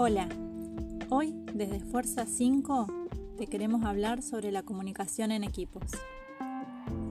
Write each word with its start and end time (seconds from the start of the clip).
Hola, 0.00 0.28
hoy 1.10 1.34
desde 1.54 1.80
Fuerza 1.80 2.24
5 2.24 2.86
te 3.36 3.48
queremos 3.48 3.84
hablar 3.84 4.22
sobre 4.22 4.52
la 4.52 4.62
comunicación 4.62 5.32
en 5.32 5.42
equipos. 5.42 5.82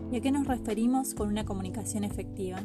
¿Y 0.10 0.16
a 0.16 0.22
qué 0.22 0.32
nos 0.32 0.48
referimos 0.48 1.14
con 1.14 1.28
una 1.28 1.44
comunicación 1.44 2.06
efectiva? 2.06 2.62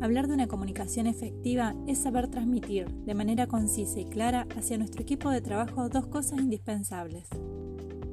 Hablar 0.00 0.28
de 0.28 0.34
una 0.34 0.46
comunicación 0.46 1.08
efectiva 1.08 1.74
es 1.88 1.98
saber 1.98 2.28
transmitir 2.28 2.88
de 2.88 3.14
manera 3.14 3.48
concisa 3.48 3.98
y 3.98 4.04
clara 4.04 4.46
hacia 4.56 4.78
nuestro 4.78 5.02
equipo 5.02 5.30
de 5.30 5.40
trabajo 5.40 5.88
dos 5.88 6.06
cosas 6.06 6.38
indispensables. 6.38 7.26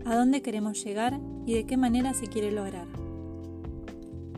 A 0.06 0.16
dónde 0.16 0.42
queremos 0.42 0.84
llegar 0.84 1.20
y 1.46 1.54
de 1.54 1.68
qué 1.68 1.78
manera 1.78 2.16
se 2.16 2.26
quiere 2.26 2.52
lograr. 2.52 2.88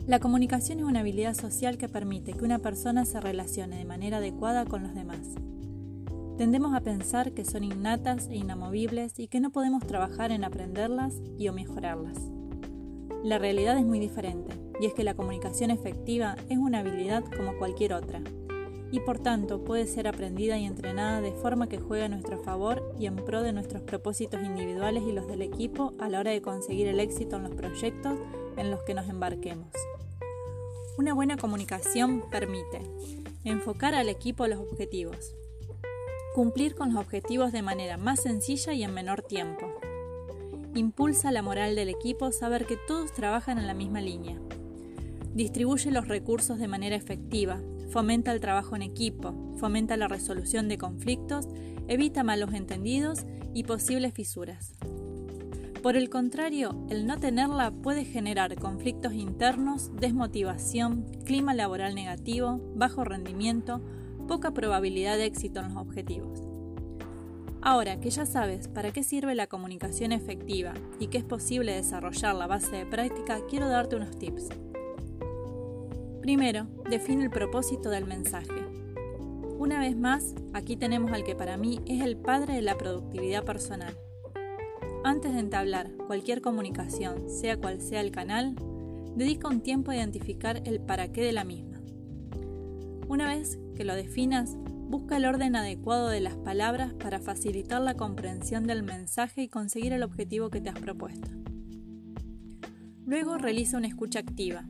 La 0.06 0.20
comunicación 0.20 0.80
es 0.80 0.84
una 0.84 1.00
habilidad 1.00 1.32
social 1.32 1.78
que 1.78 1.88
permite 1.88 2.34
que 2.34 2.44
una 2.44 2.58
persona 2.58 3.06
se 3.06 3.22
relacione 3.22 3.78
de 3.78 3.86
manera 3.86 4.18
adecuada 4.18 4.66
con 4.66 4.82
los 4.82 4.94
demás. 4.94 5.28
Tendemos 6.38 6.72
a 6.72 6.80
pensar 6.80 7.32
que 7.32 7.44
son 7.44 7.64
innatas 7.64 8.28
e 8.28 8.36
inamovibles 8.36 9.18
y 9.18 9.26
que 9.26 9.40
no 9.40 9.50
podemos 9.50 9.84
trabajar 9.84 10.30
en 10.30 10.44
aprenderlas 10.44 11.20
y 11.36 11.48
o 11.48 11.52
mejorarlas. 11.52 12.16
La 13.24 13.38
realidad 13.38 13.76
es 13.76 13.84
muy 13.84 13.98
diferente, 13.98 14.54
y 14.80 14.86
es 14.86 14.94
que 14.94 15.02
la 15.02 15.14
comunicación 15.14 15.72
efectiva 15.72 16.36
es 16.48 16.56
una 16.56 16.78
habilidad 16.78 17.24
como 17.24 17.58
cualquier 17.58 17.92
otra, 17.92 18.22
y 18.92 19.00
por 19.00 19.18
tanto 19.18 19.64
puede 19.64 19.88
ser 19.88 20.06
aprendida 20.06 20.56
y 20.58 20.64
entrenada 20.64 21.20
de 21.20 21.32
forma 21.32 21.68
que 21.68 21.80
juegue 21.80 22.04
a 22.04 22.08
nuestro 22.08 22.38
favor 22.38 22.94
y 22.96 23.06
en 23.06 23.16
pro 23.16 23.42
de 23.42 23.52
nuestros 23.52 23.82
propósitos 23.82 24.40
individuales 24.44 25.02
y 25.02 25.10
los 25.10 25.26
del 25.26 25.42
equipo 25.42 25.94
a 25.98 26.08
la 26.08 26.20
hora 26.20 26.30
de 26.30 26.40
conseguir 26.40 26.86
el 26.86 27.00
éxito 27.00 27.34
en 27.34 27.42
los 27.42 27.54
proyectos 27.56 28.16
en 28.56 28.70
los 28.70 28.80
que 28.82 28.94
nos 28.94 29.08
embarquemos. 29.08 29.72
Una 30.98 31.14
buena 31.14 31.36
comunicación 31.36 32.22
permite 32.30 32.80
enfocar 33.42 33.96
al 33.96 34.08
equipo 34.08 34.46
los 34.46 34.60
objetivos, 34.60 35.34
cumplir 36.34 36.74
con 36.74 36.92
los 36.92 37.00
objetivos 37.02 37.52
de 37.52 37.62
manera 37.62 37.96
más 37.96 38.20
sencilla 38.20 38.72
y 38.72 38.82
en 38.82 38.94
menor 38.94 39.22
tiempo. 39.22 39.66
Impulsa 40.74 41.32
la 41.32 41.42
moral 41.42 41.74
del 41.74 41.88
equipo 41.88 42.30
saber 42.30 42.66
que 42.66 42.76
todos 42.76 43.12
trabajan 43.12 43.58
en 43.58 43.66
la 43.66 43.74
misma 43.74 44.00
línea. 44.00 44.38
Distribuye 45.34 45.90
los 45.90 46.08
recursos 46.08 46.58
de 46.58 46.68
manera 46.68 46.96
efectiva, 46.96 47.60
fomenta 47.90 48.32
el 48.32 48.40
trabajo 48.40 48.76
en 48.76 48.82
equipo, 48.82 49.34
fomenta 49.56 49.96
la 49.96 50.08
resolución 50.08 50.68
de 50.68 50.78
conflictos, 50.78 51.48
evita 51.88 52.22
malos 52.22 52.52
entendidos 52.54 53.24
y 53.54 53.64
posibles 53.64 54.14
fisuras. 54.14 54.74
Por 55.82 55.96
el 55.96 56.10
contrario, 56.10 56.84
el 56.90 57.06
no 57.06 57.18
tenerla 57.18 57.70
puede 57.70 58.04
generar 58.04 58.56
conflictos 58.56 59.12
internos, 59.12 59.90
desmotivación, 59.94 61.06
clima 61.24 61.54
laboral 61.54 61.94
negativo, 61.94 62.60
bajo 62.74 63.04
rendimiento, 63.04 63.80
poca 64.28 64.52
probabilidad 64.52 65.16
de 65.16 65.24
éxito 65.24 65.58
en 65.58 65.74
los 65.74 65.82
objetivos. 65.82 66.44
Ahora 67.60 67.98
que 67.98 68.10
ya 68.10 68.24
sabes 68.24 68.68
para 68.68 68.92
qué 68.92 69.02
sirve 69.02 69.34
la 69.34 69.48
comunicación 69.48 70.12
efectiva 70.12 70.74
y 71.00 71.08
que 71.08 71.18
es 71.18 71.24
posible 71.24 71.74
desarrollar 71.74 72.36
la 72.36 72.46
base 72.46 72.76
de 72.76 72.86
práctica, 72.86 73.40
quiero 73.50 73.68
darte 73.68 73.96
unos 73.96 74.16
tips. 74.16 74.50
Primero, 76.22 76.68
define 76.88 77.24
el 77.24 77.30
propósito 77.30 77.90
del 77.90 78.04
mensaje. 78.04 78.64
Una 79.58 79.80
vez 79.80 79.96
más, 79.96 80.36
aquí 80.52 80.76
tenemos 80.76 81.10
al 81.10 81.24
que 81.24 81.34
para 81.34 81.56
mí 81.56 81.80
es 81.86 82.02
el 82.02 82.16
padre 82.16 82.54
de 82.54 82.62
la 82.62 82.78
productividad 82.78 83.44
personal, 83.44 83.96
antes 85.04 85.32
de 85.32 85.38
entablar 85.38 85.90
cualquier 86.06 86.40
comunicación, 86.40 87.30
sea 87.30 87.56
cual 87.56 87.80
sea 87.80 88.00
el 88.00 88.10
canal, 88.10 88.56
dedica 89.14 89.48
un 89.48 89.60
tiempo 89.60 89.90
a 89.90 89.96
identificar 89.96 90.60
el 90.64 90.80
para 90.80 91.12
qué 91.12 91.22
de 91.22 91.32
la 91.32 91.44
misma. 91.44 91.67
Una 93.08 93.26
vez 93.34 93.58
que 93.74 93.84
lo 93.84 93.94
definas, 93.94 94.58
busca 94.88 95.16
el 95.16 95.24
orden 95.24 95.56
adecuado 95.56 96.08
de 96.08 96.20
las 96.20 96.36
palabras 96.36 96.92
para 96.92 97.20
facilitar 97.20 97.80
la 97.80 97.94
comprensión 97.94 98.66
del 98.66 98.82
mensaje 98.82 99.40
y 99.42 99.48
conseguir 99.48 99.94
el 99.94 100.02
objetivo 100.02 100.50
que 100.50 100.60
te 100.60 100.68
has 100.68 100.78
propuesto. 100.78 101.30
Luego 103.06 103.38
realiza 103.38 103.78
una 103.78 103.86
escucha 103.86 104.18
activa. 104.18 104.66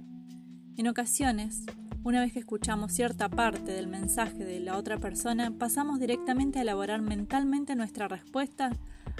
En 0.76 0.86
ocasiones, 0.86 1.64
una 2.04 2.20
vez 2.20 2.32
que 2.32 2.38
escuchamos 2.38 2.92
cierta 2.92 3.28
parte 3.28 3.72
del 3.72 3.88
mensaje 3.88 4.44
de 4.44 4.60
la 4.60 4.76
otra 4.76 4.98
persona, 4.98 5.50
pasamos 5.58 5.98
directamente 5.98 6.60
a 6.60 6.62
elaborar 6.62 7.02
mentalmente 7.02 7.74
nuestra 7.74 8.06
respuesta 8.06 8.70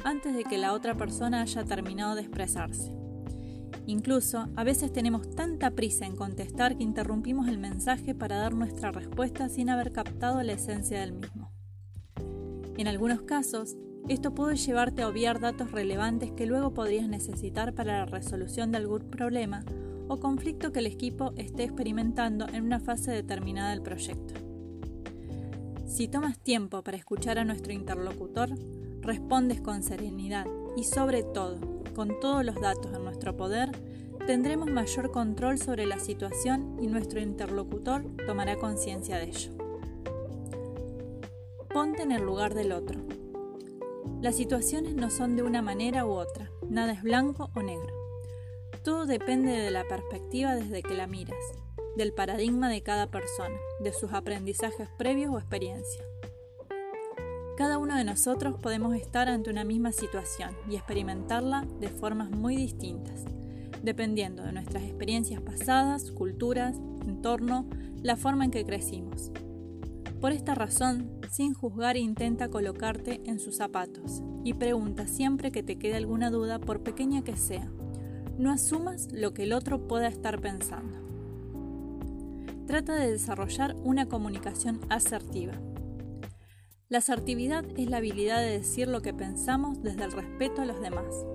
antes 0.05 0.33
de 0.37 0.45
que 0.45 0.59
la 0.59 0.73
otra 0.73 0.97
persona 0.97 1.43
haya 1.43 1.65
terminado 1.65 2.15
de 2.15 2.21
expresarse. 2.21 2.98
Incluso, 3.89 4.49
a 4.55 4.65
veces 4.65 4.93
tenemos 4.93 5.31
tanta 5.31 5.71
prisa 5.71 6.05
en 6.05 6.15
contestar 6.15 6.77
que 6.77 6.85
interrumpimos 6.85 7.49
el 7.49 7.57
mensaje 7.57 8.15
para 8.15 8.37
dar 8.37 8.53
nuestra 8.53 8.91
respuesta 8.91 9.49
sin 9.49 9.71
haber 9.71 9.93
captado 9.93 10.43
la 10.43 10.53
esencia 10.53 11.01
del 11.01 11.15
mismo. 11.15 11.51
En 12.77 12.87
algunos 12.87 13.23
casos, 13.23 13.79
esto 14.07 14.35
puede 14.35 14.57
llevarte 14.57 15.01
a 15.01 15.09
obviar 15.09 15.41
datos 15.41 15.73
relevantes 15.73 16.33
que 16.33 16.45
luego 16.45 16.75
podrías 16.75 17.09
necesitar 17.09 17.73
para 17.73 18.01
la 18.01 18.05
resolución 18.05 18.73
de 18.73 18.77
algún 18.77 19.09
problema 19.09 19.65
o 20.07 20.21
conflicto 20.21 20.71
que 20.71 20.81
el 20.81 20.87
equipo 20.87 21.33
esté 21.37 21.65
experimentando 21.65 22.47
en 22.47 22.65
una 22.65 22.81
fase 22.81 23.11
determinada 23.11 23.71
del 23.71 23.81
proyecto. 23.81 24.35
Si 25.87 26.09
tomas 26.09 26.39
tiempo 26.39 26.83
para 26.83 26.99
escuchar 26.99 27.39
a 27.39 27.47
nuestro 27.47 27.73
interlocutor, 27.73 28.51
respondes 29.01 29.63
con 29.63 29.83
serenidad 29.83 30.45
y 30.79 30.85
sobre 30.85 31.25
todo, 31.25 31.59
con 31.97 32.21
todos 32.21 32.45
los 32.45 32.55
datos 32.55 32.95
en 32.95 33.03
nuestro 33.03 33.37
poder, 33.37 33.73
tendremos 34.29 34.71
mayor 34.71 35.11
control 35.11 35.59
sobre 35.59 35.87
la 35.87 35.99
situación 35.99 36.79
y 36.81 36.87
nuestro 36.87 37.19
interlocutor 37.19 38.05
tomará 38.25 38.55
conciencia 38.55 39.17
de 39.17 39.25
ello. 39.25 39.51
Ponte 41.75 42.03
en 42.03 42.13
el 42.13 42.23
lugar 42.23 42.55
del 42.55 42.71
otro. 42.71 43.01
Las 44.23 44.37
situaciones 44.37 44.95
no 44.95 45.11
son 45.11 45.35
de 45.35 45.43
una 45.43 45.63
manera 45.63 46.07
u 46.07 46.11
otra, 46.11 46.49
nada 46.69 46.93
es 46.93 47.03
blanco 47.03 47.51
o 47.57 47.63
negro. 47.63 47.93
Todo 48.85 49.05
depende 49.05 49.51
de 49.51 49.73
la 49.73 49.83
perspectiva 49.83 50.55
desde 50.55 50.83
que 50.83 50.95
la 50.95 51.09
miras, 51.09 51.45
del 51.97 52.13
paradigma 52.13 52.71
de 52.71 52.83
cada 52.83 53.11
persona, 53.11 53.59
de 53.81 53.93
sus 53.93 54.13
aprendizajes 54.13 54.89
previos 54.97 55.35
o 55.35 55.39
experiencias. 55.39 56.18
Cada 57.59 57.79
uno 57.79 57.97
de 57.97 58.05
nosotros 58.05 58.55
podemos 58.55 58.95
estar 58.95 59.29
ante 59.29 59.51
una 59.51 59.65
misma 59.65 59.91
situación 59.91 60.51
y 60.71 60.77
experimentarla 60.77 61.67
de 61.81 61.89
formas 61.89 62.31
muy 62.31 62.55
distintas, 62.55 63.25
dependiendo 63.83 64.45
de 64.45 64.53
nuestras 64.53 64.85
experiencias 64.85 65.43
pasadas, 65.43 66.13
culturas, 66.13 66.77
entorno, 67.05 67.67
la 68.01 68.15
forma 68.15 68.45
en 68.45 68.53
que 68.53 68.65
crecimos. 68.65 69.33
Por 70.21 70.31
esta 70.31 70.55
razón, 70.55 71.11
sin 71.33 71.53
juzgar 71.53 71.97
intenta 71.97 72.49
colocarte 72.49 73.23
en 73.25 73.41
sus 73.41 73.57
zapatos 73.57 74.23
y 74.45 74.55
pregunta 74.55 75.09
siempre 75.09 75.51
que 75.51 75.65
te 75.65 75.81
quede 75.81 75.97
alguna 75.97 76.31
duda, 76.31 76.61
por 76.61 76.85
pequeña 76.85 77.25
que 77.25 77.37
sea. 77.37 77.69
No 78.39 78.53
asumas 78.53 79.09
lo 79.11 79.35
que 79.35 79.43
el 79.43 79.53
otro 79.53 79.89
pueda 79.89 80.07
estar 80.07 80.41
pensando. 80.41 80.97
Trata 82.69 82.95
de 82.95 83.11
desarrollar 83.11 83.75
una 83.83 84.07
comunicación 84.07 84.79
asertiva 84.91 85.55
la 86.89 86.99
asertividad 86.99 87.67
es 87.77 87.91
la 87.91 87.99
habilidad 87.99 88.41
de 88.41 88.59
decir 88.59 88.89
lo 88.89 89.03
que 89.03 89.13
pensamos 89.13 89.83
desde 89.83 90.05
el 90.05 90.13
respeto 90.13 90.63
a 90.63 90.65
los 90.65 90.81
demás. 90.81 91.27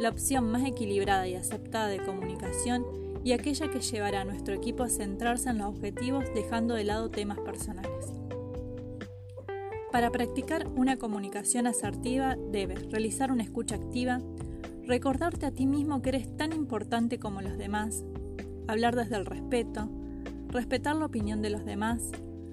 La 0.00 0.08
opción 0.08 0.50
más 0.50 0.64
equilibrada 0.64 1.28
y 1.28 1.34
aceptada 1.34 1.86
de 1.86 2.04
comunicación 2.04 2.84
y 3.22 3.32
aquella 3.32 3.70
que 3.70 3.80
llevará 3.80 4.22
a 4.22 4.24
nuestro 4.24 4.54
equipo 4.54 4.82
a 4.82 4.88
centrarse 4.88 5.50
en 5.50 5.58
los 5.58 5.68
objetivos 5.68 6.24
dejando 6.34 6.74
de 6.74 6.82
lado 6.82 7.10
temas 7.10 7.38
personales. 7.38 8.12
Para 9.92 10.10
practicar 10.10 10.66
una 10.74 10.96
comunicación 10.96 11.68
asertiva 11.68 12.36
debes 12.50 12.90
realizar 12.90 13.30
una 13.30 13.44
escucha 13.44 13.76
activa, 13.76 14.20
recordarte 14.84 15.46
a 15.46 15.52
ti 15.52 15.66
mismo 15.66 16.02
que 16.02 16.08
eres 16.08 16.36
tan 16.36 16.52
importante 16.52 17.20
como 17.20 17.40
los 17.40 17.56
demás, 17.56 18.04
hablar 18.66 18.96
desde 18.96 19.16
el 19.16 19.26
respeto, 19.26 19.88
respetar 20.48 20.96
la 20.96 21.06
opinión 21.06 21.40
de 21.40 21.50
los 21.50 21.64
demás, 21.64 22.10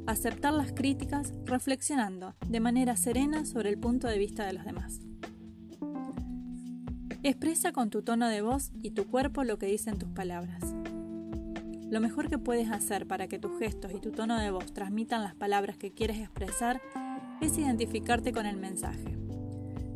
aceptar 0.08 0.54
las 0.54 0.74
críticas 0.74 1.34
reflexionando 1.46 2.36
de 2.48 2.60
manera 2.60 2.96
serena 2.96 3.46
sobre 3.46 3.70
el 3.70 3.78
punto 3.78 4.08
de 4.08 4.18
vista 4.18 4.46
de 4.46 4.54
los 4.54 4.66
demás. 4.66 5.00
Expresa 7.24 7.72
con 7.72 7.90
tu 7.90 8.02
tono 8.02 8.28
de 8.28 8.42
voz 8.42 8.72
y 8.82 8.92
tu 8.92 9.08
cuerpo 9.08 9.44
lo 9.44 9.58
que 9.58 9.68
dicen 9.68 9.98
tus 9.98 10.10
palabras. 10.10 10.62
Lo 11.90 12.02
mejor 12.02 12.30
que 12.30 12.38
puedes 12.38 12.70
hacer 12.70 13.08
para 13.08 13.28
que 13.28 13.40
tus 13.40 13.58
gestos 13.60 13.92
y 13.94 14.00
tu 14.00 14.12
tono 14.12 14.38
de 14.40 14.52
voz 14.52 14.74
transmitan 14.74 15.22
las 15.22 15.36
palabras 15.36 15.78
que 15.78 15.94
quieres 15.94 16.18
expresar 16.18 16.82
es 17.40 17.58
identificarte 17.58 18.34
con 18.34 18.46
el 18.46 18.58
mensaje. 18.58 19.18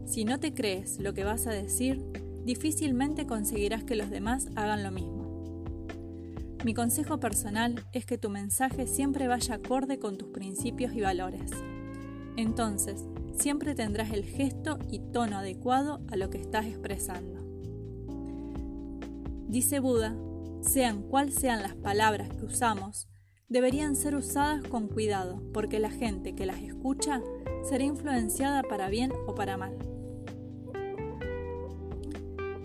Si 0.06 0.24
no 0.24 0.40
te 0.40 0.54
crees 0.54 1.00
lo 1.00 1.14
que 1.14 1.26
vas 1.26 1.48
a 1.48 1.52
decir, 1.52 2.02
difícilmente 2.46 3.26
conseguirás 3.26 3.84
que 3.84 3.96
los 3.96 4.10
demás 4.10 4.48
hagan 4.56 4.84
lo 4.84 4.92
mismo. 4.92 5.17
Mi 6.64 6.74
consejo 6.74 7.20
personal 7.20 7.86
es 7.94 8.06
que 8.06 8.18
tu 8.18 8.30
mensaje 8.30 8.88
siempre 8.88 9.28
vaya 9.28 9.56
acorde 9.56 10.00
con 10.00 10.18
tus 10.18 10.30
principios 10.30 10.94
y 10.94 11.02
valores. 11.02 11.52
Entonces, 12.36 13.06
siempre 13.38 13.76
tendrás 13.76 14.12
el 14.12 14.24
gesto 14.24 14.80
y 14.90 15.00
tono 15.00 15.38
adecuado 15.38 16.02
a 16.12 16.18
lo 16.18 16.30
que 16.30 16.40
estás 16.40 16.66
expresando. 16.66 17.46
Dice 19.48 19.80
Buda, 19.80 20.16
sean 20.62 21.04
cual 21.04 21.32
sean 21.32 21.62
las 21.62 21.76
palabras 21.76 22.30
que 22.30 22.46
usamos, 22.46 23.08
deberían 23.48 23.96
ser 23.96 24.16
usadas 24.16 24.62
con 24.64 24.88
cuidado 24.88 25.42
porque 25.54 25.80
la 25.80 25.90
gente 25.90 26.36
que 26.36 26.46
las 26.46 26.62
escucha 26.62 27.22
será 27.70 27.84
influenciada 27.84 28.64
para 28.64 28.90
bien 28.90 29.12
o 29.26 29.36
para 29.36 29.58
mal. 29.58 29.78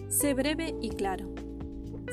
Sé 0.08 0.34
breve 0.34 0.74
y 0.80 0.90
claro. 0.90 1.41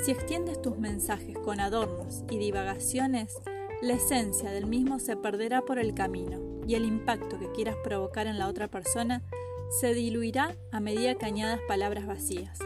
Si 0.03 0.11
extiendes 0.11 0.61
tus 0.61 0.77
mensajes 0.77 1.37
con 1.37 1.59
adornos 1.59 2.23
y 2.29 2.37
divagaciones, 2.37 3.37
la 3.81 3.93
esencia 3.93 4.49
del 4.49 4.65
mismo 4.65 4.99
se 4.99 5.17
perderá 5.17 5.61
por 5.61 5.77
el 5.77 5.93
camino 5.93 6.39
y 6.65 6.75
el 6.75 6.85
impacto 6.85 7.37
que 7.37 7.51
quieras 7.51 7.75
provocar 7.83 8.27
en 8.27 8.39
la 8.39 8.47
otra 8.47 8.69
persona 8.69 9.23
se 9.69 9.93
diluirá 9.93 10.55
a 10.71 10.79
medida 10.79 11.15
que 11.15 11.25
añadas 11.25 11.59
palabras 11.67 12.07
vacías. 12.07 12.59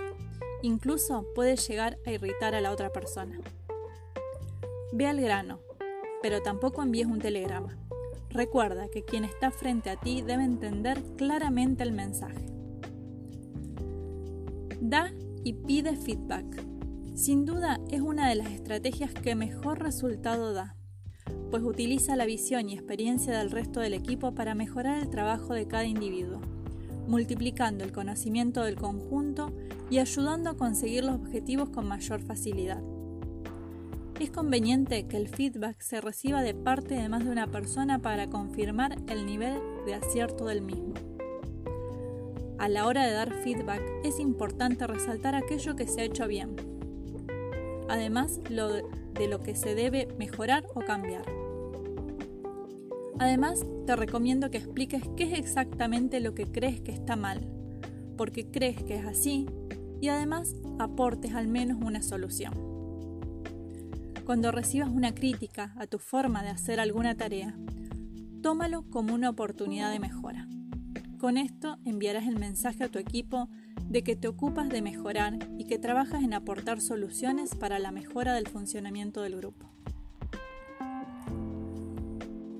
Incluso 0.62 1.26
puede 1.34 1.56
llegar 1.56 1.98
a 2.06 2.12
irritar 2.12 2.54
a 2.56 2.62
la 2.62 2.72
otra 2.72 2.92
persona. 2.92 3.40
Ve 4.92 5.08
al 5.08 5.20
grano, 5.20 5.60
pero 6.22 6.42
tampoco 6.42 6.84
envíes 6.84 7.08
un 7.08 7.20
telegrama. 7.20 7.78
Recuerda 8.30 8.90
que 8.90 9.04
quien 9.04 9.26
está 9.26 9.52
frente 9.52 9.90
a 9.90 10.00
ti 10.00 10.22
debe 10.22 10.44
entender 10.44 11.02
claramente 11.18 11.84
el 11.84 11.92
mensaje. 11.92 12.46
Da 14.80 15.12
y 15.44 15.54
pide 15.54 15.96
feedback. 15.96 16.73
Sin 17.16 17.46
duda 17.46 17.80
es 17.92 18.02
una 18.02 18.28
de 18.28 18.36
las 18.36 18.52
estrategias 18.52 19.14
que 19.14 19.36
mejor 19.36 19.80
resultado 19.80 20.52
da, 20.52 20.76
pues 21.52 21.62
utiliza 21.62 22.16
la 22.16 22.26
visión 22.26 22.68
y 22.70 22.74
experiencia 22.74 23.38
del 23.38 23.52
resto 23.52 23.82
del 23.82 23.94
equipo 23.94 24.34
para 24.34 24.56
mejorar 24.56 24.98
el 24.98 25.12
trabajo 25.12 25.54
de 25.54 25.68
cada 25.68 25.86
individuo, 25.86 26.42
multiplicando 27.08 27.84
el 27.84 27.92
conocimiento 27.92 28.64
del 28.64 28.78
conjunto 28.78 29.54
y 29.92 30.00
ayudando 30.00 30.50
a 30.50 30.58
conseguir 30.58 31.04
los 31.04 31.14
objetivos 31.14 31.70
con 31.70 31.88
mayor 31.88 32.20
facilidad. 32.20 32.82
Es 34.20 34.32
conveniente 34.32 35.08
que 35.08 35.18
el 35.18 35.28
feedback 35.28 35.82
se 35.82 36.02
reciba 36.02 36.42
de 36.42 36.56
parte 36.56 36.96
de 36.96 37.10
más 37.10 37.24
de 37.24 37.30
una 37.30 37.46
persona 37.46 38.00
para 38.00 38.28
confirmar 38.28 38.98
el 39.08 39.28
nivel 39.28 39.60
de 39.86 39.94
acierto 39.94 40.46
del 40.46 40.64
mismo. 40.64 40.96
A 42.58 42.70
la 42.70 42.88
hora 42.88 43.06
de 43.06 43.14
dar 43.14 43.34
feedback 43.44 43.84
es 44.04 44.20
importante 44.20 44.88
resaltar 44.88 45.36
aquello 45.36 45.76
que 45.76 45.86
se 45.86 46.02
ha 46.02 46.06
hecho 46.06 46.28
bien, 46.28 46.73
además 47.94 48.40
de 48.44 49.28
lo 49.28 49.40
que 49.44 49.56
se 49.56 49.76
debe 49.76 50.08
mejorar 50.18 50.66
o 50.74 50.80
cambiar. 50.82 51.24
Además, 53.20 53.64
te 53.86 53.96
recomiendo 53.96 54.50
que 54.50 54.58
expliques 54.58 55.04
qué 55.16 55.26
es 55.26 55.38
exactamente 55.38 56.20
lo 56.20 56.34
que 56.34 56.52
crees 56.52 56.82
que 56.82 56.92
está 56.92 57.16
mal, 57.16 57.48
porque 58.18 58.50
crees 58.50 58.82
que 58.84 58.96
es 58.96 59.06
así, 59.06 59.46
y 60.02 60.08
además 60.08 60.56
aportes 60.80 61.36
al 61.36 61.48
menos 61.48 61.84
una 61.84 62.02
solución. 62.02 62.54
Cuando 64.26 64.52
recibas 64.52 64.90
una 64.90 65.14
crítica 65.14 65.76
a 65.78 65.86
tu 65.86 66.00
forma 66.00 66.42
de 66.42 66.50
hacer 66.50 66.80
alguna 66.80 67.16
tarea, 67.16 67.56
tómalo 68.42 68.90
como 68.90 69.14
una 69.14 69.30
oportunidad 69.30 69.92
de 69.92 70.00
mejora. 70.00 70.48
Con 71.20 71.38
esto 71.38 71.78
enviarás 71.86 72.26
el 72.26 72.40
mensaje 72.40 72.86
a 72.86 72.90
tu 72.90 72.98
equipo 72.98 73.50
de 73.90 74.04
que 74.04 74.16
te 74.16 74.28
ocupas 74.28 74.70
de 74.70 74.82
mejorar 74.82 75.38
y 75.58 75.66
que 75.66 75.80
trabajas 75.80 76.24
en 76.24 76.34
aportar 76.34 76.82
soluciones 76.82 77.56
para 77.56 77.80
la 77.80 77.92
mejora 77.92 78.34
del 78.34 78.48
funcionamiento 78.48 79.22
del 79.22 79.38
grupo. 79.38 79.70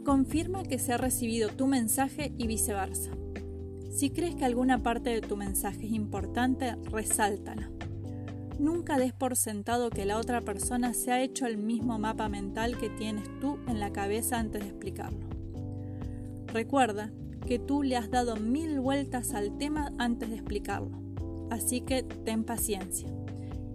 Confirma 0.04 0.64
que 0.64 0.80
se 0.80 0.94
ha 0.94 0.98
recibido 0.98 1.50
tu 1.50 1.66
mensaje 1.66 2.34
y 2.38 2.48
viceversa. 2.48 3.12
Si 3.90 4.10
crees 4.10 4.36
que 4.36 4.46
alguna 4.46 4.84
parte 4.84 5.12
de 5.12 5.22
tu 5.22 5.38
mensaje 5.38 5.86
es 5.86 5.92
importante, 5.92 6.76
resáltala. 6.92 7.70
Nunca 8.60 8.98
des 8.98 9.14
por 9.14 9.36
sentado 9.36 9.90
que 9.90 10.06
la 10.06 10.18
otra 10.18 10.42
persona 10.42 10.94
se 10.94 11.12
ha 11.12 11.22
hecho 11.22 11.46
el 11.46 11.58
mismo 11.58 12.00
mapa 12.00 12.28
mental 12.30 12.78
que 12.78 12.90
tienes 12.90 13.24
tú 13.40 13.60
en 13.68 13.80
la 13.80 13.92
cabeza 13.92 14.40
antes 14.40 14.62
de 14.62 14.70
explicarlo. 14.70 15.28
Recuerda 16.48 17.12
que 17.48 17.60
tú 17.60 17.84
le 17.84 17.98
has 17.98 18.10
dado 18.10 18.36
mil 18.36 18.80
vueltas 18.80 19.34
al 19.34 19.58
tema 19.58 19.92
antes 19.98 20.30
de 20.30 20.36
explicarlo. 20.36 21.03
Así 21.54 21.82
que 21.82 22.02
ten 22.02 22.44
paciencia 22.44 23.08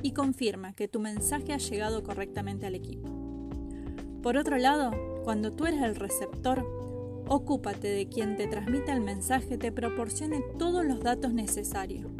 y 0.02 0.10
confirma 0.10 0.72
que 0.72 0.88
tu 0.88 0.98
mensaje 0.98 1.52
ha 1.52 1.58
llegado 1.58 2.02
correctamente 2.02 2.66
al 2.66 2.74
equipo. 2.74 3.08
Por 4.20 4.36
otro 4.36 4.58
lado, 4.58 4.90
cuando 5.22 5.52
tú 5.52 5.64
eres 5.64 5.82
el 5.82 5.94
receptor, 5.94 6.66
ocúpate 7.28 7.86
de 7.86 8.08
quien 8.08 8.36
te 8.36 8.48
transmita 8.48 8.92
el 8.92 9.00
mensaje 9.00 9.58
te 9.58 9.70
proporcione 9.70 10.42
todos 10.58 10.84
los 10.84 10.98
datos 10.98 11.32
necesarios 11.32 12.10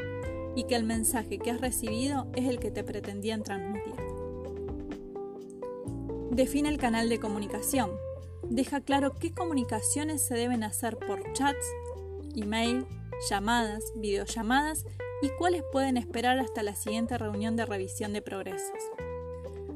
y 0.55 0.63
que 0.63 0.75
el 0.75 0.85
mensaje 0.85 1.39
que 1.39 1.51
has 1.51 1.59
recibido 1.59 2.27
es 2.35 2.47
el 2.47 2.59
que 2.59 2.71
te 2.71 2.85
pretendían 2.85 3.43
transmitir. 3.43 3.95
Define 6.31 6.69
el 6.69 6.77
canal 6.77 7.09
de 7.09 7.19
comunicación 7.19 7.91
deja 8.49 8.79
claro 8.79 9.13
qué 9.13 9.33
comunicaciones 9.33 10.21
se 10.21 10.35
deben 10.35 10.63
hacer 10.63 10.97
por 10.97 11.33
chats, 11.33 11.65
email, 12.33 12.85
llamadas, 13.29 13.83
videollamadas 13.97 14.85
y 15.21 15.29
cuáles 15.37 15.63
pueden 15.71 15.97
esperar 15.97 16.39
hasta 16.39 16.63
la 16.63 16.75
siguiente 16.75 17.17
reunión 17.17 17.55
de 17.55 17.65
revisión 17.65 18.13
de 18.13 18.21
progresos. 18.21 18.79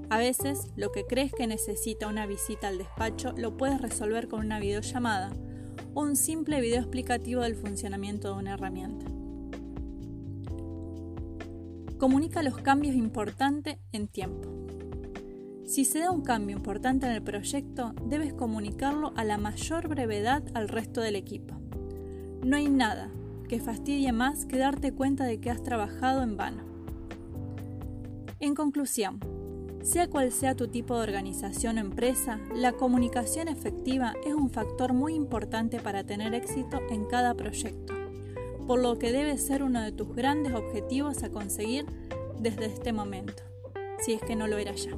A 0.09 0.17
veces, 0.17 0.67
lo 0.75 0.91
que 0.91 1.05
crees 1.05 1.31
que 1.31 1.47
necesita 1.47 2.07
una 2.07 2.25
visita 2.25 2.67
al 2.67 2.77
despacho 2.77 3.33
lo 3.35 3.57
puedes 3.57 3.81
resolver 3.81 4.27
con 4.27 4.45
una 4.45 4.59
videollamada 4.59 5.31
o 5.93 6.01
un 6.01 6.15
simple 6.15 6.61
video 6.61 6.81
explicativo 6.81 7.41
del 7.41 7.55
funcionamiento 7.55 8.33
de 8.33 8.39
una 8.39 8.53
herramienta. 8.53 9.05
Comunica 11.97 12.43
los 12.43 12.57
cambios 12.57 12.95
importantes 12.95 13.77
en 13.91 14.07
tiempo. 14.07 14.49
Si 15.65 15.85
se 15.85 15.99
da 15.99 16.11
un 16.11 16.21
cambio 16.21 16.57
importante 16.57 17.05
en 17.05 17.13
el 17.13 17.23
proyecto, 17.23 17.93
debes 18.05 18.33
comunicarlo 18.33 19.13
a 19.15 19.23
la 19.23 19.37
mayor 19.37 19.87
brevedad 19.87 20.43
al 20.53 20.67
resto 20.67 21.01
del 21.01 21.15
equipo. 21.15 21.55
No 22.43 22.57
hay 22.57 22.67
nada 22.69 23.09
que 23.47 23.59
fastidie 23.59 24.11
más 24.11 24.45
que 24.45 24.57
darte 24.57 24.93
cuenta 24.93 25.25
de 25.25 25.39
que 25.39 25.49
has 25.49 25.63
trabajado 25.63 26.23
en 26.23 26.37
vano. 26.37 26.63
En 28.39 28.55
conclusión, 28.55 29.19
sea 29.83 30.09
cual 30.09 30.31
sea 30.31 30.55
tu 30.55 30.67
tipo 30.67 30.95
de 30.95 31.03
organización 31.03 31.77
o 31.77 31.81
empresa, 31.81 32.39
la 32.55 32.71
comunicación 32.71 33.47
efectiva 33.47 34.13
es 34.25 34.33
un 34.33 34.49
factor 34.49 34.93
muy 34.93 35.13
importante 35.13 35.79
para 35.79 36.03
tener 36.03 36.33
éxito 36.33 36.81
en 36.89 37.05
cada 37.05 37.33
proyecto, 37.35 37.93
por 38.65 38.81
lo 38.81 38.97
que 38.97 39.11
debe 39.11 39.37
ser 39.37 39.61
uno 39.61 39.81
de 39.81 39.91
tus 39.91 40.15
grandes 40.15 40.53
objetivos 40.53 41.23
a 41.23 41.29
conseguir 41.29 41.85
desde 42.39 42.65
este 42.65 42.93
momento, 42.93 43.43
si 43.99 44.13
es 44.13 44.21
que 44.21 44.35
no 44.35 44.47
lo 44.47 44.57
era 44.57 44.73
ya. 44.73 44.91